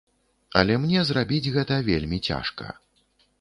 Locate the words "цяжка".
2.31-2.65